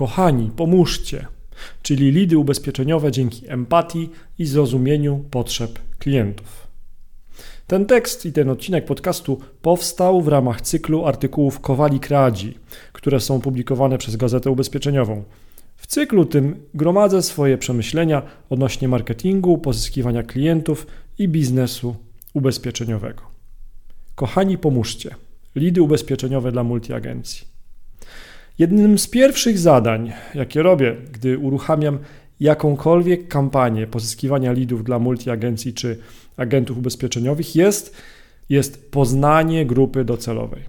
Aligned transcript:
Kochani, 0.00 0.50
pomóżcie, 0.56 1.26
czyli 1.82 2.10
lidy 2.10 2.38
ubezpieczeniowe 2.38 3.12
dzięki 3.12 3.50
empatii 3.50 4.10
i 4.38 4.46
zrozumieniu 4.46 5.24
potrzeb 5.30 5.78
klientów. 5.98 6.66
Ten 7.66 7.86
tekst 7.86 8.26
i 8.26 8.32
ten 8.32 8.48
odcinek 8.48 8.84
podcastu 8.84 9.40
powstał 9.62 10.22
w 10.22 10.28
ramach 10.28 10.60
cyklu 10.60 11.06
artykułów 11.06 11.60
Kowali 11.60 12.00
Kreadzi, 12.00 12.58
które 12.92 13.20
są 13.20 13.40
publikowane 13.40 13.98
przez 13.98 14.16
Gazetę 14.16 14.50
Ubezpieczeniową. 14.50 15.24
W 15.76 15.86
cyklu 15.86 16.24
tym 16.24 16.56
gromadzę 16.74 17.22
swoje 17.22 17.58
przemyślenia 17.58 18.22
odnośnie 18.50 18.88
marketingu, 18.88 19.58
pozyskiwania 19.58 20.22
klientów 20.22 20.86
i 21.18 21.28
biznesu 21.28 21.96
ubezpieczeniowego. 22.34 23.22
Kochani, 24.14 24.58
pomóżcie. 24.58 25.14
Lidy 25.54 25.82
ubezpieczeniowe 25.82 26.52
dla 26.52 26.64
multiagencji. 26.64 27.49
Jednym 28.60 28.98
z 28.98 29.08
pierwszych 29.08 29.58
zadań, 29.58 30.12
jakie 30.34 30.62
robię, 30.62 30.96
gdy 31.12 31.38
uruchamiam 31.38 31.98
jakąkolwiek 32.40 33.28
kampanię 33.28 33.86
pozyskiwania 33.86 34.52
lidów 34.52 34.84
dla 34.84 34.98
multiagencji 34.98 35.74
czy 35.74 35.98
agentów 36.36 36.78
ubezpieczeniowych, 36.78 37.56
jest, 37.56 37.96
jest 38.48 38.90
poznanie 38.90 39.66
grupy 39.66 40.04
docelowej. 40.04 40.62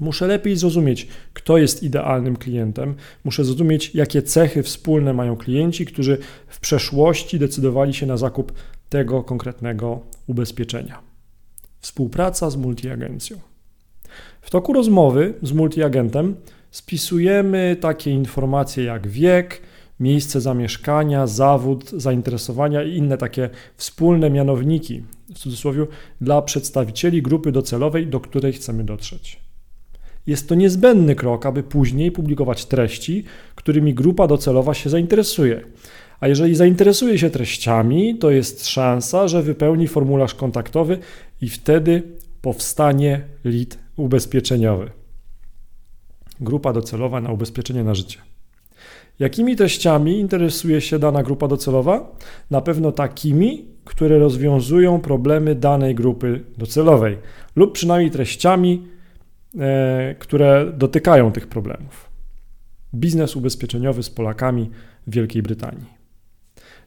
Muszę 0.00 0.26
lepiej 0.26 0.56
zrozumieć, 0.56 1.08
kto 1.32 1.58
jest 1.58 1.82
idealnym 1.82 2.36
klientem. 2.36 2.94
Muszę 3.24 3.44
zrozumieć, 3.44 3.94
jakie 3.94 4.22
cechy 4.22 4.62
wspólne 4.62 5.12
mają 5.12 5.36
klienci, 5.36 5.86
którzy 5.86 6.18
w 6.48 6.60
przeszłości 6.60 7.38
decydowali 7.38 7.94
się 7.94 8.06
na 8.06 8.16
zakup 8.16 8.52
tego 8.88 9.22
konkretnego 9.22 10.00
ubezpieczenia. 10.26 11.00
Współpraca 11.80 12.50
z 12.50 12.56
multiagencją. 12.56 13.38
W 14.40 14.50
toku 14.50 14.72
rozmowy 14.72 15.34
z 15.42 15.52
multiagentem 15.52 16.36
spisujemy 16.74 17.76
takie 17.80 18.10
informacje 18.10 18.84
jak 18.84 19.08
wiek, 19.08 19.60
miejsce 20.00 20.40
zamieszkania, 20.40 21.26
zawód, 21.26 21.90
zainteresowania 21.90 22.82
i 22.82 22.96
inne 22.96 23.18
takie 23.18 23.50
wspólne 23.76 24.30
mianowniki, 24.30 25.02
w 25.34 25.38
cudzysłowie, 25.38 25.86
dla 26.20 26.42
przedstawicieli 26.42 27.22
grupy 27.22 27.52
docelowej, 27.52 28.06
do 28.06 28.20
której 28.20 28.52
chcemy 28.52 28.84
dotrzeć. 28.84 29.40
Jest 30.26 30.48
to 30.48 30.54
niezbędny 30.54 31.14
krok, 31.14 31.46
aby 31.46 31.62
później 31.62 32.12
publikować 32.12 32.66
treści, 32.66 33.24
którymi 33.54 33.94
grupa 33.94 34.26
docelowa 34.26 34.74
się 34.74 34.90
zainteresuje. 34.90 35.60
A 36.20 36.28
jeżeli 36.28 36.54
zainteresuje 36.54 37.18
się 37.18 37.30
treściami, 37.30 38.18
to 38.18 38.30
jest 38.30 38.66
szansa, 38.66 39.28
że 39.28 39.42
wypełni 39.42 39.88
formularz 39.88 40.34
kontaktowy 40.34 40.98
i 41.40 41.48
wtedy 41.48 42.02
powstanie 42.42 43.20
lead 43.44 43.78
ubezpieczeniowy. 43.96 45.03
Grupa 46.44 46.72
docelowa 46.72 47.20
na 47.20 47.32
ubezpieczenie 47.32 47.84
na 47.84 47.94
życie. 47.94 48.18
Jakimi 49.18 49.56
treściami 49.56 50.20
interesuje 50.20 50.80
się 50.80 50.98
dana 50.98 51.22
grupa 51.22 51.48
docelowa? 51.48 52.16
Na 52.50 52.60
pewno 52.60 52.92
takimi, 52.92 53.64
które 53.84 54.18
rozwiązują 54.18 55.00
problemy 55.00 55.54
danej 55.54 55.94
grupy 55.94 56.44
docelowej, 56.58 57.18
lub 57.56 57.72
przynajmniej 57.72 58.10
treściami, 58.10 58.82
e, 59.58 60.14
które 60.18 60.72
dotykają 60.76 61.32
tych 61.32 61.46
problemów. 61.46 62.10
Biznes 62.94 63.36
ubezpieczeniowy 63.36 64.02
z 64.02 64.10
Polakami 64.10 64.70
w 65.06 65.14
Wielkiej 65.14 65.42
Brytanii. 65.42 65.86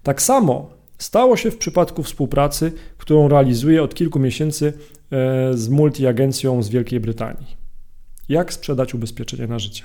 Tak 0.03 0.21
samo 0.21 0.69
stało 0.97 1.37
się 1.37 1.51
w 1.51 1.57
przypadku 1.57 2.03
współpracy, 2.03 2.71
którą 2.97 3.27
realizuję 3.27 3.83
od 3.83 3.95
kilku 3.95 4.19
miesięcy 4.19 4.73
e, 5.11 5.53
z 5.53 5.69
multiagencją 5.69 6.63
z 6.63 6.69
Wielkiej 6.69 6.99
Brytanii. 6.99 7.56
Jak 8.29 8.53
sprzedać 8.53 8.93
ubezpieczenie 8.93 9.47
na 9.47 9.59
życie? 9.59 9.83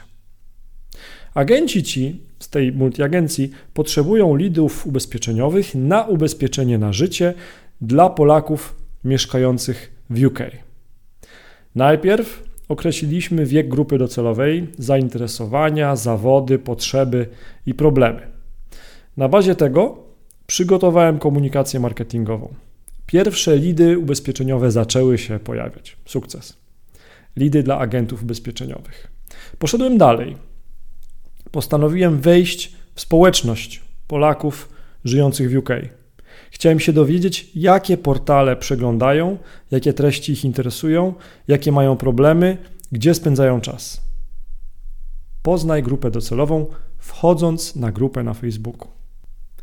Agenci 1.35 1.83
ci 1.83 2.21
z 2.39 2.49
tej 2.49 2.73
multiagencji 2.73 3.51
potrzebują 3.75 4.37
lidów 4.37 4.87
ubezpieczeniowych 4.87 5.75
na 5.75 6.05
ubezpieczenie 6.05 6.79
na 6.79 6.93
życie 6.93 7.35
dla 7.81 8.11
Polaków 8.11 8.75
mieszkających 9.05 9.93
w 10.11 10.25
UK. 10.25 10.39
Najpierw 11.75 12.43
określiliśmy 12.69 13.47
wiek 13.47 13.69
grupy 13.69 13.99
docelowej, 13.99 14.67
zainteresowania, 14.79 15.97
zawody, 15.97 16.59
potrzeby 16.59 17.27
i 17.67 17.75
problemy. 17.75 18.21
Na 19.17 19.29
bazie 19.29 19.55
tego 19.55 19.99
przygotowałem 20.47 21.19
komunikację 21.19 21.81
marketingową. 21.81 22.55
Pierwsze 23.07 23.57
lidy 23.57 23.99
ubezpieczeniowe 23.99 24.71
zaczęły 24.71 25.19
się 25.19 25.39
pojawiać. 25.39 25.97
Sukces. 26.05 26.62
Lidy 27.37 27.63
dla 27.63 27.79
agentów 27.79 28.23
ubezpieczeniowych. 28.23 29.09
Poszedłem 29.59 29.99
dalej 29.99 30.37
postanowiłem 31.53 32.21
wejść 32.21 32.73
w 32.95 33.01
społeczność 33.01 33.83
Polaków 34.07 34.69
żyjących 35.05 35.51
w 35.51 35.57
UK. 35.57 35.69
Chciałem 36.51 36.81
się 36.81 36.93
dowiedzieć, 36.93 37.51
jakie 37.55 37.97
portale 37.97 38.57
przeglądają, 38.57 39.39
jakie 39.71 39.93
treści 39.93 40.33
ich 40.33 40.45
interesują, 40.45 41.15
jakie 41.49 41.73
mają 41.73 41.97
problemy, 41.97 42.59
gdzie 42.93 43.15
spędzają 43.15 43.61
czas. 43.61 44.01
Poznaj 45.43 45.83
grupę 45.83 46.11
docelową, 46.11 46.67
wchodząc 46.99 47.77
na 47.77 47.93
grupę 47.93 48.23
na 48.23 48.35
Facebooku. 48.35 48.89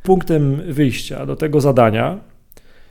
Punktem 0.03 0.61
wyjścia 0.73 1.25
do 1.25 1.35
tego 1.35 1.61
zadania 1.61 2.19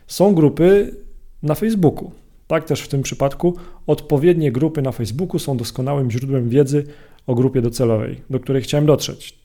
są 0.07 0.35
grupy 0.35 0.95
na 1.43 1.55
Facebooku. 1.55 2.11
Tak 2.49 2.65
też 2.65 2.81
w 2.81 2.87
tym 2.87 3.01
przypadku 3.01 3.57
odpowiednie 3.87 4.51
grupy 4.51 4.81
na 4.81 4.91
Facebooku 4.91 5.39
są 5.39 5.57
doskonałym 5.57 6.11
źródłem 6.11 6.49
wiedzy 6.49 6.83
o 7.27 7.35
grupie 7.35 7.61
docelowej, 7.61 8.21
do 8.29 8.39
której 8.39 8.61
chciałem 8.61 8.85
dotrzeć, 8.85 9.39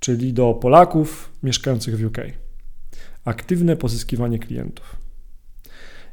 czyli 0.00 0.32
do 0.32 0.54
Polaków 0.54 1.32
mieszkających 1.42 1.98
w 1.98 2.06
UK. 2.06 2.18
Aktywne 3.24 3.76
pozyskiwanie 3.76 4.38
klientów. 4.38 4.96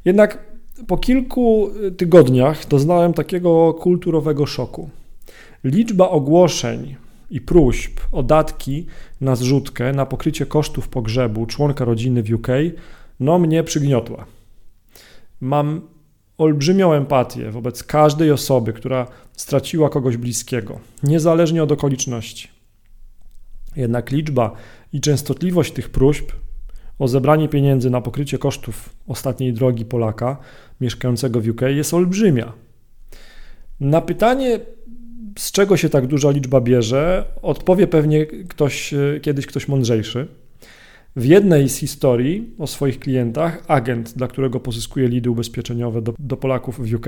Jednak 0.04 0.38
po 0.86 0.98
kilku 0.98 1.70
tygodniach 1.96 2.68
doznałem 2.68 3.12
takiego 3.12 3.74
kulturowego 3.74 4.46
szoku. 4.46 4.90
Liczba 5.64 6.08
ogłoszeń 6.08 6.96
i 7.30 7.40
próśb 7.40 8.00
o 8.12 8.22
datki 8.22 8.86
na 9.20 9.36
zrzutkę 9.36 9.92
na 9.92 10.06
pokrycie 10.06 10.46
kosztów 10.46 10.88
pogrzebu 10.88 11.46
członka 11.46 11.84
rodziny 11.84 12.22
w 12.22 12.32
UK 12.32 12.48
no 13.20 13.38
mnie 13.38 13.62
przygniotła. 13.62 14.26
Mam 15.44 15.80
olbrzymią 16.38 16.92
empatię 16.92 17.50
wobec 17.50 17.84
każdej 17.84 18.30
osoby, 18.30 18.72
która 18.72 19.06
straciła 19.32 19.88
kogoś 19.88 20.16
bliskiego, 20.16 20.80
niezależnie 21.02 21.62
od 21.62 21.72
okoliczności. 21.72 22.48
Jednak 23.76 24.10
liczba 24.10 24.52
i 24.92 25.00
częstotliwość 25.00 25.72
tych 25.72 25.90
próśb 25.90 26.32
o 26.98 27.08
zebranie 27.08 27.48
pieniędzy 27.48 27.90
na 27.90 28.00
pokrycie 28.00 28.38
kosztów 28.38 28.90
ostatniej 29.06 29.52
drogi 29.52 29.84
Polaka 29.84 30.36
mieszkającego 30.80 31.40
w 31.40 31.48
UK 31.48 31.60
jest 31.60 31.94
olbrzymia. 31.94 32.52
Na 33.80 34.00
pytanie, 34.00 34.60
z 35.38 35.52
czego 35.52 35.76
się 35.76 35.88
tak 35.88 36.06
duża 36.06 36.30
liczba 36.30 36.60
bierze, 36.60 37.24
odpowie 37.42 37.86
pewnie 37.86 38.26
ktoś, 38.26 38.94
kiedyś 39.22 39.46
ktoś 39.46 39.68
mądrzejszy. 39.68 40.28
W 41.16 41.24
jednej 41.24 41.68
z 41.68 41.76
historii 41.76 42.54
o 42.58 42.66
swoich 42.66 42.98
klientach, 42.98 43.64
agent, 43.68 44.12
dla 44.16 44.28
którego 44.28 44.60
pozyskuje 44.60 45.08
lidy 45.08 45.30
ubezpieczeniowe 45.30 46.02
do, 46.02 46.14
do, 46.18 46.36
Polaków 46.36 46.88
w 46.88 46.94
UK, 46.94 47.06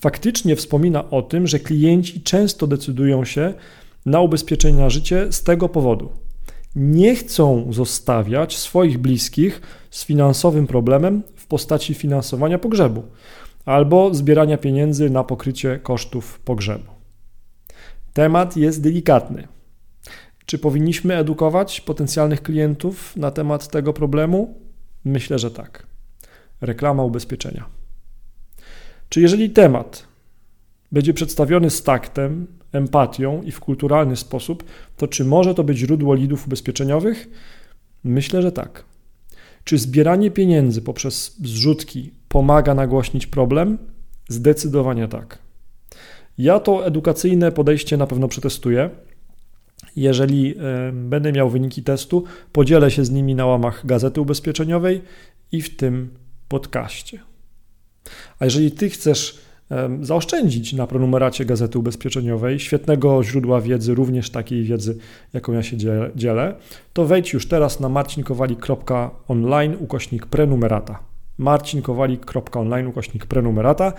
faktycznie 0.00 0.56
wspomina 0.56 1.10
o 1.10 1.22
tym, 1.22 1.46
że 1.46 1.58
klienci 1.58 2.22
często 2.22 2.66
decydują 2.66 3.24
się 3.24 3.54
na 4.06 4.20
ubezpieczenie 4.20 4.78
na 4.78 4.90
życie 4.90 5.32
z 5.32 5.42
tego 5.42 5.68
powodu. 5.68 6.12
Nie 6.74 7.14
chcą 7.14 7.72
zostawiać 7.72 8.56
swoich 8.56 8.98
bliskich 8.98 9.60
z 9.90 10.04
finansowym 10.04 10.66
problemem 10.66 11.22
w 11.36 11.46
postaci 11.46 11.94
finansowania 11.94 12.58
pogrzebu 12.58 13.02
albo 13.64 14.14
zbierania 14.14 14.58
pieniędzy 14.58 15.10
na 15.10 15.24
pokrycie 15.24 15.78
kosztów 15.82 16.40
pogrzebu. 16.40 16.90
Temat 18.12 18.56
jest 18.56 18.82
delikatny 18.82 19.48
czy 20.50 20.58
powinniśmy 20.58 21.16
edukować 21.16 21.80
potencjalnych 21.80 22.42
klientów 22.42 23.16
na 23.16 23.30
temat 23.30 23.68
tego 23.68 23.92
problemu? 23.92 24.54
Myślę, 25.04 25.38
że 25.38 25.50
tak. 25.50 25.86
Reklama 26.60 27.04
ubezpieczenia. 27.04 27.66
Czy 29.08 29.20
jeżeli 29.20 29.50
temat 29.50 30.06
będzie 30.92 31.14
przedstawiony 31.14 31.70
z 31.70 31.82
taktem, 31.82 32.46
empatią 32.72 33.42
i 33.42 33.50
w 33.52 33.60
kulturalny 33.60 34.16
sposób, 34.16 34.64
to 34.96 35.08
czy 35.08 35.24
może 35.24 35.54
to 35.54 35.64
być 35.64 35.78
źródło 35.78 36.14
lidów 36.14 36.46
ubezpieczeniowych? 36.46 37.28
Myślę, 38.04 38.42
że 38.42 38.52
tak. 38.52 38.84
Czy 39.64 39.78
zbieranie 39.78 40.30
pieniędzy 40.30 40.82
poprzez 40.82 41.36
zrzutki 41.44 42.14
pomaga 42.28 42.74
nagłośnić 42.74 43.26
problem? 43.26 43.78
Zdecydowanie 44.28 45.08
tak. 45.08 45.38
Ja 46.38 46.60
to 46.60 46.86
edukacyjne 46.86 47.52
podejście 47.52 47.96
na 47.96 48.06
pewno 48.06 48.28
przetestuję 48.28 48.90
jeżeli 49.96 50.54
będę 50.92 51.32
miał 51.32 51.50
wyniki 51.50 51.82
testu, 51.82 52.24
podzielę 52.52 52.90
się 52.90 53.04
z 53.04 53.10
nimi 53.10 53.34
na 53.34 53.46
łamach 53.46 53.86
Gazety 53.86 54.20
Ubezpieczeniowej 54.20 55.02
i 55.52 55.62
w 55.62 55.76
tym 55.76 56.10
podcaście. 56.48 57.18
A 58.38 58.44
jeżeli 58.44 58.72
Ty 58.72 58.90
chcesz 58.90 59.38
zaoszczędzić 60.02 60.72
na 60.72 60.86
prenumeracie 60.86 61.44
Gazety 61.44 61.78
Ubezpieczeniowej, 61.78 62.60
świetnego 62.60 63.24
źródła 63.24 63.60
wiedzy, 63.60 63.94
również 63.94 64.30
takiej 64.30 64.64
wiedzy, 64.64 64.98
jaką 65.32 65.52
ja 65.52 65.62
się 65.62 65.76
dzielę, 66.16 66.54
to 66.92 67.06
wejdź 67.06 67.32
już 67.32 67.48
teraz 67.48 67.80
na 67.80 67.88
marcinkowalik.online 67.88 69.76
ukośnik 69.80 70.26
prenumerata. 70.26 70.98
marcinkowalik.online 71.38 72.86
ukośnik 72.86 73.26
prenumerata. 73.26 73.92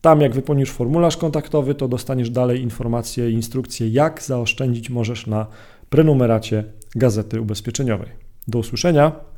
Tam 0.00 0.20
jak 0.20 0.34
wypełnisz 0.34 0.70
formularz 0.70 1.16
kontaktowy, 1.16 1.74
to 1.74 1.88
dostaniesz 1.88 2.30
dalej 2.30 2.60
informacje 2.60 3.30
i 3.30 3.34
instrukcje, 3.34 3.88
jak 3.88 4.22
zaoszczędzić 4.22 4.90
możesz 4.90 5.26
na 5.26 5.46
prenumeracie 5.90 6.64
Gazety 6.94 7.40
Ubezpieczeniowej. 7.40 8.08
Do 8.48 8.58
usłyszenia. 8.58 9.29